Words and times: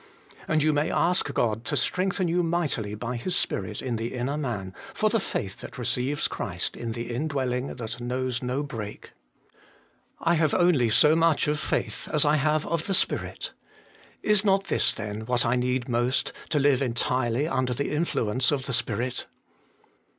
And 0.47 0.63
you 0.63 0.73
may 0.73 0.89
ask 0.89 1.31
God 1.31 1.63
tc 1.63 1.77
strengthen 1.77 2.27
you 2.27 2.41
mightily 2.41 2.95
by 2.95 3.17
His 3.17 3.35
Spirit 3.35 3.83
in 3.83 3.97
the 3.97 4.15
inner 4.15 4.35
man, 4.35 4.73
for 4.95 5.11
the 5.11 5.19
faith 5.19 5.57
that 5.59 5.77
receives 5.77 6.27
Christ 6.27 6.75
in 6.75 6.93
the 6.93 7.13
indwelling 7.13 7.75
that 7.75 8.01
knows 8.01 8.41
no 8.41 8.63
break. 8.63 9.11
3. 10.17 10.17
I 10.21 10.33
have 10.33 10.55
only 10.55 10.89
so 10.89 11.15
much 11.15 11.47
of 11.47 11.59
faith 11.59 12.09
as 12.11 12.25
I 12.25 12.37
have 12.37 12.65
of 12.65 12.87
the 12.87 12.95
Spirit. 12.95 13.53
Is 14.23 14.43
not 14.43 14.63
this 14.69 14.91
then 14.91 15.27
what 15.27 15.45
I 15.45 15.49
most 15.87 16.33
need 16.33 16.33
to 16.49 16.57
Hue 16.59 16.83
entirely 16.83 17.47
under 17.47 17.75
the 17.75 17.91
influence 17.91 18.49
of 18.49 18.65
the 18.65 18.73
Spirit 18.73 19.27